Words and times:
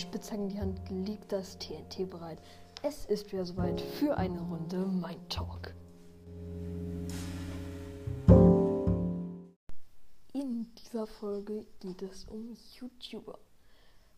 Spitzhacken 0.00 0.44
in 0.44 0.48
die 0.48 0.60
Hand, 0.60 0.80
liegt 0.90 1.32
das 1.32 1.58
TNT 1.58 2.08
bereit. 2.08 2.40
Es 2.82 3.04
ist 3.04 3.30
wieder 3.32 3.44
soweit 3.44 3.80
für 3.80 4.16
eine 4.16 4.40
Runde 4.40 4.78
Mind 4.86 5.28
Talk. 5.28 5.74
In 10.32 10.66
dieser 10.74 11.06
Folge 11.06 11.66
geht 11.80 12.02
es 12.02 12.24
um 12.24 12.56
YouTuber. 12.74 13.38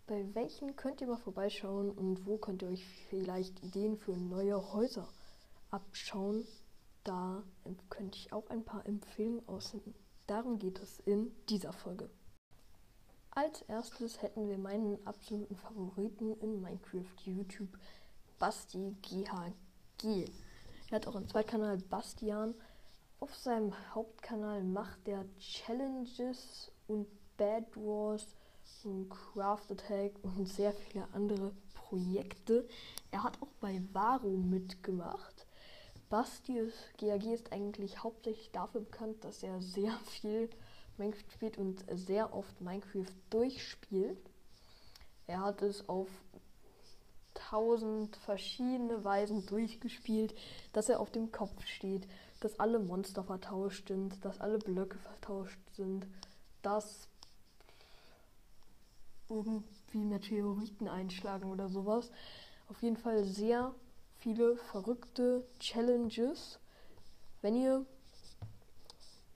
Bei 0.07 0.25
welchen 0.35 0.77
könnt 0.77 1.01
ihr 1.01 1.09
mal 1.09 1.17
vorbeischauen 1.17 1.91
und 1.91 2.25
wo 2.27 2.39
könnt 2.39 2.63
ihr 2.63 2.69
euch 2.69 2.87
vielleicht 3.09 3.63
Ideen 3.65 3.97
für 3.97 4.17
neue 4.17 4.73
Häuser 4.73 5.09
abschauen? 5.71 6.47
Da 7.03 7.43
könnte 7.91 8.19
ich 8.19 8.33
auch 8.33 8.49
ein 8.49 8.65
paar 8.65 8.87
Empfehlungen 8.87 9.47
aussenden. 9.49 9.95
Darum 10.27 10.59
geht 10.59 10.79
es 10.79 11.01
in 11.01 11.33
dieser 11.49 11.73
Folge. 11.73 12.09
Als 13.37 13.63
erstes 13.63 14.23
hätten 14.23 14.49
wir 14.49 14.59
meinen 14.59 15.05
absoluten 15.05 15.57
Favoriten 15.57 16.39
in 16.39 16.63
Minecraft 16.63 17.17
YouTube, 17.25 17.77
Basti 18.39 18.95
GHG. 19.03 20.31
Er 20.91 20.97
hat 20.97 21.09
auch 21.09 21.17
einen 21.17 21.27
Zweitkanal 21.27 21.79
Bastian. 21.79 22.55
Auf 23.19 23.35
seinem 23.35 23.75
Hauptkanal 23.93 24.63
macht 24.63 25.09
er 25.09 25.25
Challenges 25.41 26.71
und 26.87 27.09
Bad 27.37 27.77
Wars 27.77 28.37
und 28.85 29.09
Craft 29.11 29.73
Attack 29.73 30.13
und 30.23 30.49
sehr 30.49 30.73
viele 30.73 31.09
andere 31.13 31.57
Projekte. 31.75 32.69
Er 33.11 33.25
hat 33.25 33.43
auch 33.43 33.53
bei 33.61 33.83
Varo 33.93 34.31
mitgemacht. 34.31 35.49
Basti 36.09 36.71
GAG 36.99 37.25
ist 37.25 37.53
eigentlich 37.53 38.05
hauptsächlich 38.05 38.53
dafür 38.53 38.83
bekannt, 38.83 39.25
dass 39.25 39.43
er 39.43 39.61
sehr 39.61 39.99
viel 40.07 40.49
Minecraft 40.99 41.31
spielt 41.33 41.59
und 41.59 41.85
sehr 41.91 42.35
oft 42.35 42.61
Minecraft 42.61 43.13
durchspielt. 43.31 44.19
Er 45.27 45.41
hat 45.41 45.63
es 45.63 45.89
auf 45.89 46.09
tausend 47.35 48.17
verschiedene 48.17 49.05
Weisen 49.05 49.47
durchgespielt, 49.47 50.35
dass 50.73 50.89
er 50.89 51.01
auf 51.01 51.11
dem 51.11 51.33
Kopf 51.33 51.65
steht, 51.67 52.07
dass 52.41 52.59
alle 52.61 52.79
Monster 52.79 53.25
vertauscht 53.25 53.89
sind, 53.89 54.25
dass 54.25 54.41
alle 54.41 54.59
Blöcke 54.59 54.99
vertauscht 54.99 55.59
sind, 55.77 56.07
dass 56.63 57.09
irgendwie 59.29 60.05
Meteoriten 60.05 60.89
einschlagen 60.89 61.51
oder 61.51 61.69
sowas. 61.69 62.11
Auf 62.69 62.83
jeden 62.83 62.97
Fall 62.97 63.25
sehr 63.25 63.75
viele 64.19 64.57
verrückte 64.57 65.47
Challenges. 65.59 66.59
Wenn 67.43 67.57
ihr 67.57 67.85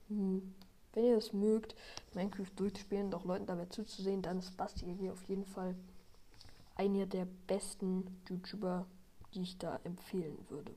hm, 0.07 0.55
wenn 0.93 1.05
ihr 1.05 1.17
es 1.17 1.33
mögt, 1.33 1.75
Minecraft 2.13 2.51
durchzuspielen 2.55 3.13
auch 3.13 3.25
Leuten 3.25 3.45
dabei 3.45 3.65
zuzusehen, 3.65 4.21
dann 4.21 4.39
ist 4.39 4.57
Basti 4.57 4.85
hier 4.97 5.11
auf 5.11 5.23
jeden 5.23 5.45
Fall 5.45 5.75
einer 6.75 7.05
der 7.05 7.27
besten 7.47 8.21
YouTuber, 8.27 8.85
die 9.33 9.41
ich 9.41 9.57
da 9.57 9.79
empfehlen 9.83 10.37
würde. 10.49 10.73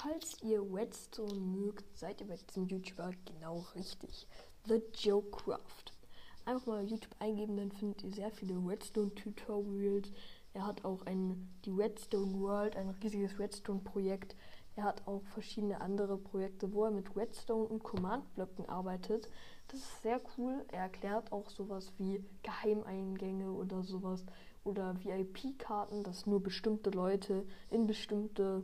Falls 0.00 0.40
ihr 0.42 0.62
Redstone 0.62 1.40
mögt, 1.40 1.96
seid 1.96 2.20
ihr 2.20 2.28
bei 2.28 2.36
diesem 2.36 2.66
YouTuber 2.66 3.12
genau 3.24 3.66
richtig. 3.74 4.26
The 4.66 4.80
Joke 4.94 5.30
Craft. 5.30 5.92
Einfach 6.44 6.66
mal 6.66 6.84
YouTube 6.84 7.14
eingeben, 7.18 7.56
dann 7.56 7.72
findet 7.72 8.04
ihr 8.04 8.12
sehr 8.12 8.30
viele 8.30 8.54
Redstone 8.54 9.14
Tutorials. 9.14 10.10
Er 10.54 10.66
hat 10.66 10.84
auch 10.84 11.04
ein, 11.06 11.48
die 11.64 11.70
Redstone 11.70 12.40
World, 12.40 12.76
ein 12.76 12.90
riesiges 13.02 13.38
Redstone-Projekt. 13.38 14.34
Er 14.78 14.84
hat 14.84 15.08
auch 15.08 15.24
verschiedene 15.34 15.80
andere 15.80 16.16
Projekte, 16.16 16.72
wo 16.72 16.84
er 16.84 16.92
mit 16.92 17.16
Redstone 17.16 17.64
und 17.64 17.82
Command-Blöcken 17.82 18.68
arbeitet. 18.68 19.28
Das 19.66 19.80
ist 19.80 20.02
sehr 20.02 20.20
cool. 20.36 20.64
Er 20.70 20.82
erklärt 20.82 21.32
auch 21.32 21.50
sowas 21.50 21.92
wie 21.98 22.24
Geheimeingänge 22.44 23.50
oder 23.50 23.82
sowas 23.82 24.24
oder 24.62 24.94
VIP-Karten, 25.02 26.04
dass 26.04 26.26
nur 26.26 26.40
bestimmte 26.40 26.90
Leute 26.90 27.44
in 27.70 27.88
bestimmte 27.88 28.62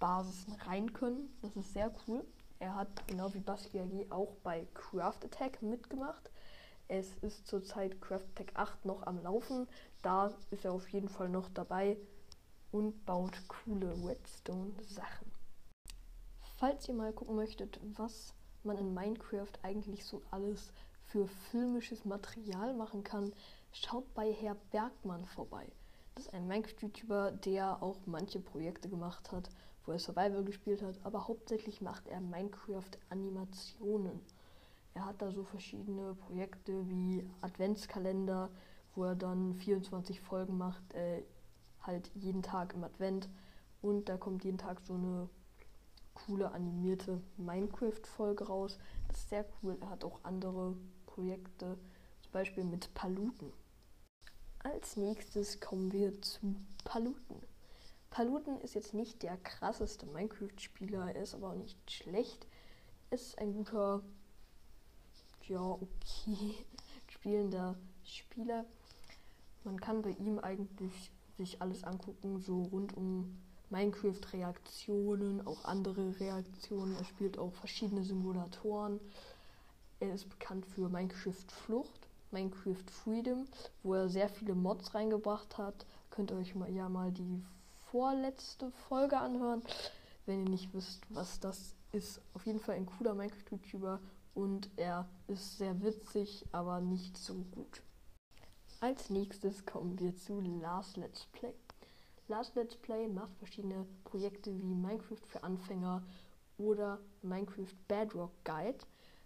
Basis 0.00 0.48
rein 0.66 0.92
können. 0.92 1.32
Das 1.42 1.54
ist 1.54 1.74
sehr 1.74 1.94
cool. 2.08 2.24
Er 2.58 2.74
hat 2.74 3.06
genau 3.06 3.32
wie 3.34 3.38
Baskia 3.38 3.84
AG 3.84 4.10
auch 4.10 4.34
bei 4.42 4.66
Craft 4.74 5.26
Attack 5.26 5.62
mitgemacht. 5.62 6.28
Es 6.88 7.14
ist 7.18 7.46
zurzeit 7.46 8.00
Craft 8.00 8.26
Attack 8.34 8.50
8 8.54 8.84
noch 8.84 9.06
am 9.06 9.22
Laufen. 9.22 9.68
Da 10.02 10.32
ist 10.50 10.64
er 10.64 10.72
auf 10.72 10.88
jeden 10.88 11.08
Fall 11.08 11.28
noch 11.28 11.48
dabei 11.50 11.96
und 12.72 13.06
baut 13.06 13.40
coole 13.48 13.94
Redstone-Sachen. 14.04 15.30
Falls 16.58 16.88
ihr 16.88 16.94
mal 16.94 17.12
gucken 17.12 17.36
möchtet, 17.36 17.78
was 17.96 18.34
man 18.64 18.78
in 18.78 18.94
Minecraft 18.94 19.52
eigentlich 19.62 20.04
so 20.04 20.22
alles 20.30 20.72
für 21.06 21.28
filmisches 21.50 22.04
Material 22.04 22.74
machen 22.74 23.04
kann, 23.04 23.32
schaut 23.72 24.12
bei 24.14 24.32
Herr 24.32 24.56
Bergmann 24.72 25.24
vorbei. 25.26 25.70
Das 26.14 26.26
ist 26.26 26.34
ein 26.34 26.48
Minecraft-YouTuber, 26.48 27.32
der 27.32 27.82
auch 27.82 27.98
manche 28.06 28.40
Projekte 28.40 28.88
gemacht 28.88 29.30
hat, 29.30 29.50
wo 29.86 29.92
er 29.92 29.98
Survival 29.98 30.44
gespielt 30.44 30.82
hat, 30.82 30.98
aber 31.04 31.28
hauptsächlich 31.28 31.80
macht 31.80 32.08
er 32.08 32.20
Minecraft-Animationen. 32.20 34.20
Er 34.94 35.06
hat 35.06 35.22
da 35.22 35.30
so 35.30 35.44
verschiedene 35.44 36.14
Projekte 36.14 36.88
wie 36.88 37.24
Adventskalender, 37.40 38.50
wo 38.94 39.04
er 39.04 39.14
dann 39.14 39.54
24 39.54 40.20
Folgen 40.20 40.58
macht, 40.58 40.92
äh, 40.92 41.22
halt 41.82 42.10
jeden 42.14 42.42
Tag 42.42 42.74
im 42.74 42.84
Advent. 42.84 43.28
Und 43.80 44.08
da 44.08 44.16
kommt 44.16 44.44
jeden 44.44 44.58
Tag 44.58 44.80
so 44.80 44.94
eine 44.94 45.28
coole 46.14 46.50
animierte 46.50 47.20
Minecraft-Folge 47.36 48.46
raus. 48.46 48.78
Das 49.08 49.18
ist 49.18 49.30
sehr 49.30 49.46
cool. 49.62 49.76
Er 49.80 49.90
hat 49.90 50.04
auch 50.04 50.24
andere 50.24 50.76
Projekte, 51.06 51.78
zum 52.22 52.32
Beispiel 52.32 52.64
mit 52.64 52.92
Paluten. 52.94 53.52
Als 54.60 54.96
nächstes 54.96 55.60
kommen 55.60 55.92
wir 55.92 56.20
zu 56.20 56.56
Paluten. 56.84 57.40
Paluten 58.10 58.60
ist 58.60 58.74
jetzt 58.74 58.94
nicht 58.94 59.22
der 59.22 59.36
krasseste 59.36 60.06
Minecraft-Spieler, 60.06 61.14
er 61.14 61.22
ist 61.22 61.34
aber 61.34 61.50
auch 61.50 61.54
nicht 61.54 61.90
schlecht. 61.90 62.46
Ist 63.10 63.38
ein 63.38 63.52
guter, 63.52 64.02
ja, 65.46 65.60
okay, 65.60 66.54
spielender 67.08 67.76
Spieler. 68.04 68.64
Man 69.64 69.78
kann 69.78 70.02
bei 70.02 70.10
ihm 70.10 70.38
eigentlich 70.38 71.12
sich 71.38 71.62
alles 71.62 71.84
angucken, 71.84 72.40
so 72.40 72.62
rund 72.64 72.96
um 72.96 73.38
Minecraft-Reaktionen, 73.70 75.46
auch 75.46 75.64
andere 75.64 76.18
Reaktionen. 76.20 76.96
Er 76.96 77.04
spielt 77.04 77.38
auch 77.38 77.52
verschiedene 77.54 78.02
Simulatoren. 78.02 79.00
Er 80.00 80.14
ist 80.14 80.28
bekannt 80.28 80.66
für 80.66 80.88
Minecraft 80.88 81.50
Flucht, 81.64 82.08
Minecraft 82.30 82.90
Freedom, 83.04 83.46
wo 83.82 83.94
er 83.94 84.08
sehr 84.08 84.28
viele 84.28 84.54
Mods 84.54 84.94
reingebracht 84.94 85.58
hat. 85.58 85.86
Könnt 86.10 86.30
ihr 86.30 86.36
euch 86.36 86.54
mal, 86.54 86.70
ja 86.70 86.88
mal 86.88 87.12
die 87.12 87.42
vorletzte 87.90 88.70
Folge 88.88 89.18
anhören, 89.18 89.62
wenn 90.26 90.44
ihr 90.44 90.50
nicht 90.50 90.74
wisst, 90.74 91.02
was 91.10 91.40
das 91.40 91.74
ist. 91.92 92.20
Auf 92.34 92.46
jeden 92.46 92.60
Fall 92.60 92.76
ein 92.76 92.86
cooler 92.86 93.14
Minecraft-YouTuber 93.14 94.00
und 94.34 94.70
er 94.76 95.08
ist 95.26 95.58
sehr 95.58 95.82
witzig, 95.82 96.46
aber 96.52 96.80
nicht 96.80 97.16
so 97.16 97.34
gut. 97.34 97.82
Als 98.80 99.10
nächstes 99.10 99.66
kommen 99.66 99.98
wir 99.98 100.16
zu 100.16 100.40
Last 100.40 100.96
Let's 100.96 101.26
Play. 101.32 101.52
Last 102.28 102.54
Let's 102.54 102.76
Play 102.76 103.08
macht 103.08 103.36
verschiedene 103.38 103.84
Projekte 104.04 104.56
wie 104.56 104.72
Minecraft 104.72 105.26
für 105.26 105.42
Anfänger 105.42 106.04
oder 106.58 107.00
Minecraft 107.22 107.74
Bedrock 107.88 108.30
Guide. 108.44 108.78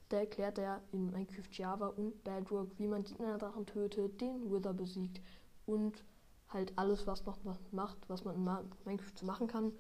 Da 0.08 0.20
erklärt 0.20 0.56
er 0.56 0.80
in 0.92 1.10
Minecraft 1.10 1.50
Java 1.52 1.88
und 1.88 2.24
Bedrock, 2.24 2.70
wie 2.78 2.86
man 2.86 3.04
die 3.04 3.14
Drachen 3.14 3.66
tötet, 3.66 4.22
den 4.22 4.50
Wither 4.50 4.72
besiegt 4.72 5.20
und 5.66 6.02
halt 6.48 6.72
alles, 6.76 7.06
was 7.06 7.22
noch 7.26 7.58
macht, 7.72 7.98
was 8.08 8.24
man 8.24 8.36
in 8.36 8.44
Minecraft 8.86 9.26
machen 9.26 9.48
kann. 9.48 9.72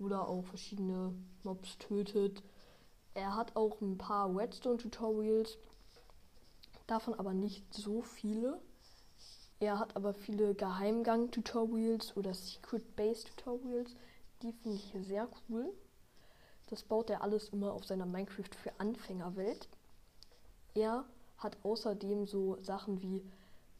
Oder 0.00 0.26
auch 0.26 0.44
verschiedene 0.46 1.14
Mobs 1.44 1.78
tötet. 1.78 2.42
Er 3.14 3.36
hat 3.36 3.54
auch 3.54 3.80
ein 3.80 3.98
paar 3.98 4.36
Redstone-Tutorials, 4.36 5.58
davon 6.88 7.14
aber 7.14 7.34
nicht 7.34 7.72
so 7.72 8.02
viele. 8.02 8.60
Er 9.62 9.78
hat 9.78 9.94
aber 9.94 10.12
viele 10.12 10.56
Geheimgang-Tutorials 10.56 12.16
oder 12.16 12.34
Secret 12.34 12.96
Base-Tutorials. 12.96 13.94
Die 14.42 14.52
finde 14.52 14.76
ich 14.78 15.06
sehr 15.06 15.28
cool. 15.48 15.72
Das 16.68 16.82
baut 16.82 17.10
er 17.10 17.22
alles 17.22 17.50
immer 17.50 17.72
auf 17.72 17.84
seiner 17.84 18.04
Minecraft 18.04 18.52
für 18.60 18.72
Anfänger-Welt. 18.80 19.68
Er 20.74 21.04
hat 21.38 21.58
außerdem 21.62 22.26
so 22.26 22.60
Sachen 22.60 23.02
wie 23.02 23.22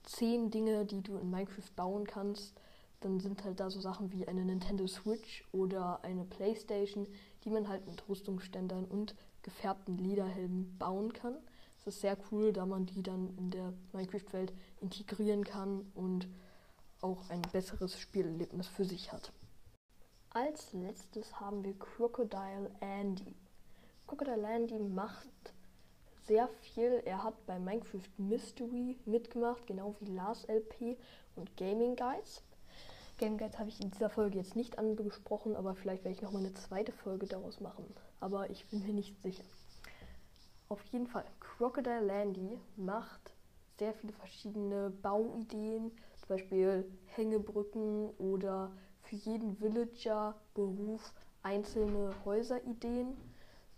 10 0.04 0.52
Dinge, 0.52 0.84
die 0.84 1.02
du 1.02 1.16
in 1.16 1.32
Minecraft 1.32 1.74
bauen 1.74 2.06
kannst. 2.06 2.54
Dann 3.00 3.18
sind 3.18 3.42
halt 3.42 3.58
da 3.58 3.68
so 3.68 3.80
Sachen 3.80 4.12
wie 4.12 4.28
eine 4.28 4.44
Nintendo 4.44 4.86
Switch 4.86 5.44
oder 5.50 6.04
eine 6.04 6.24
Playstation, 6.24 7.08
die 7.42 7.50
man 7.50 7.66
halt 7.66 7.88
mit 7.88 8.08
Rüstungsständern 8.08 8.84
und 8.84 9.16
gefärbten 9.42 9.98
Lederhelmen 9.98 10.78
bauen 10.78 11.12
kann. 11.12 11.38
Ist 11.84 12.00
sehr 12.00 12.16
cool, 12.30 12.52
da 12.52 12.64
man 12.64 12.86
die 12.86 13.02
dann 13.02 13.36
in 13.36 13.50
der 13.50 13.72
Minecraft-Welt 13.92 14.52
integrieren 14.80 15.44
kann 15.44 15.90
und 15.94 16.28
auch 17.00 17.28
ein 17.28 17.42
besseres 17.52 17.98
Spielerlebnis 17.98 18.68
für 18.68 18.84
sich 18.84 19.12
hat. 19.12 19.32
Als 20.30 20.72
letztes 20.72 21.40
haben 21.40 21.64
wir 21.64 21.78
Crocodile 21.78 22.70
Andy. 22.80 23.34
Crocodile 24.06 24.46
Andy 24.46 24.78
macht 24.78 25.28
sehr 26.26 26.48
viel. 26.60 27.02
Er 27.04 27.24
hat 27.24 27.44
bei 27.46 27.58
Minecraft 27.58 28.08
Mystery 28.16 28.96
mitgemacht, 29.04 29.66
genau 29.66 29.96
wie 30.00 30.12
Lars 30.12 30.44
LP 30.44 30.96
und 31.34 31.56
Gaming 31.56 31.96
Guides. 31.96 32.42
Gaming 33.18 33.38
Guides 33.38 33.58
habe 33.58 33.68
ich 33.68 33.80
in 33.80 33.90
dieser 33.90 34.08
Folge 34.08 34.38
jetzt 34.38 34.56
nicht 34.56 34.78
angesprochen, 34.78 35.56
aber 35.56 35.74
vielleicht 35.74 36.04
werde 36.04 36.16
ich 36.16 36.22
noch 36.22 36.32
mal 36.32 36.38
eine 36.38 36.54
zweite 36.54 36.92
Folge 36.92 37.26
daraus 37.26 37.60
machen. 37.60 37.84
Aber 38.20 38.50
ich 38.50 38.66
bin 38.66 38.86
mir 38.86 38.94
nicht 38.94 39.20
sicher. 39.20 39.44
Auf 40.72 40.82
jeden 40.86 41.06
Fall, 41.06 41.26
Crocodile 41.38 42.00
Landy 42.00 42.58
macht 42.76 43.34
sehr 43.78 43.92
viele 43.92 44.14
verschiedene 44.14 44.88
Bauideen, 44.88 45.92
zum 46.16 46.28
Beispiel 46.28 46.90
Hängebrücken 47.08 48.08
oder 48.16 48.72
für 49.02 49.16
jeden 49.16 49.60
Villager-Beruf 49.60 51.12
einzelne 51.42 52.14
Häuserideen. 52.24 53.14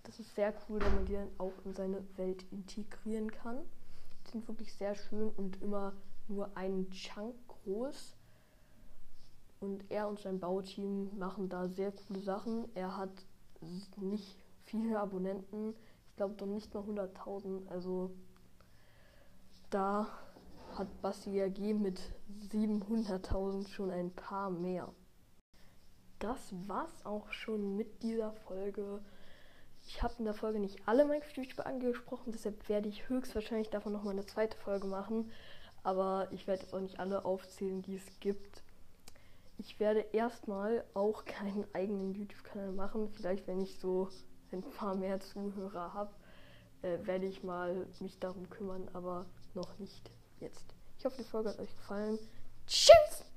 Das 0.04 0.20
ist 0.20 0.36
sehr 0.36 0.54
cool, 0.68 0.80
wenn 0.80 0.94
man 0.94 1.04
die 1.06 1.14
dann 1.14 1.30
auch 1.38 1.50
in 1.64 1.74
seine 1.74 2.00
Welt 2.16 2.44
integrieren 2.52 3.28
kann. 3.28 3.58
Die 4.28 4.30
sind 4.30 4.46
wirklich 4.46 4.72
sehr 4.72 4.94
schön 4.94 5.30
und 5.30 5.60
immer 5.62 5.94
nur 6.28 6.56
einen 6.56 6.88
Chunk 6.92 7.34
groß. 7.48 8.14
Und 9.58 9.90
er 9.90 10.06
und 10.06 10.20
sein 10.20 10.38
Bauteam 10.38 11.10
machen 11.18 11.48
da 11.48 11.66
sehr 11.66 11.90
coole 11.90 12.20
Sachen. 12.20 12.68
Er 12.76 12.96
hat 12.96 13.26
nicht 13.96 14.38
viele 14.64 15.00
Abonnenten. 15.00 15.74
Ich 16.14 16.16
glaube 16.16 16.34
doch 16.34 16.46
nicht 16.46 16.72
mal 16.72 16.84
100.000. 16.84 17.66
Also 17.70 18.12
da 19.68 20.06
hat 20.76 21.02
Basti 21.02 21.42
AG 21.42 21.58
mit 21.74 22.00
700.000 22.52 23.66
schon 23.66 23.90
ein 23.90 24.12
paar 24.12 24.48
mehr. 24.48 24.94
Das 26.20 26.54
war's 26.68 27.04
auch 27.04 27.32
schon 27.32 27.74
mit 27.74 28.04
dieser 28.04 28.30
Folge. 28.30 29.02
Ich 29.88 30.04
habe 30.04 30.14
in 30.20 30.24
der 30.24 30.34
Folge 30.34 30.60
nicht 30.60 30.86
alle 30.86 31.04
Minecraft-YouTuber 31.04 31.66
angesprochen, 31.66 32.30
deshalb 32.30 32.68
werde 32.68 32.88
ich 32.88 33.08
höchstwahrscheinlich 33.08 33.70
davon 33.70 33.92
nochmal 33.92 34.12
eine 34.12 34.24
zweite 34.24 34.56
Folge 34.58 34.86
machen. 34.86 35.32
Aber 35.82 36.28
ich 36.30 36.46
werde 36.46 36.62
jetzt 36.62 36.74
auch 36.74 36.80
nicht 36.80 37.00
alle 37.00 37.24
aufzählen, 37.24 37.82
die 37.82 37.96
es 37.96 38.20
gibt. 38.20 38.62
Ich 39.58 39.80
werde 39.80 40.06
erstmal 40.12 40.84
auch 40.94 41.24
keinen 41.24 41.66
eigenen 41.72 42.14
YouTube-Kanal 42.14 42.70
machen. 42.70 43.08
Vielleicht, 43.08 43.48
wenn 43.48 43.60
ich 43.60 43.80
so 43.80 44.10
ein 44.54 44.70
paar 44.72 44.94
mehr 44.94 45.20
Zuhörer 45.20 45.94
habe, 45.94 46.10
äh, 46.82 46.98
werde 47.06 47.26
ich 47.26 47.42
mal 47.42 47.86
mich 48.00 48.18
darum 48.18 48.48
kümmern, 48.50 48.88
aber 48.92 49.26
noch 49.54 49.78
nicht 49.78 50.10
jetzt. 50.40 50.74
Ich 50.98 51.04
hoffe, 51.04 51.16
die 51.18 51.28
Folge 51.28 51.50
hat 51.50 51.58
euch 51.58 51.74
gefallen. 51.76 52.18
Tschüss! 52.66 53.33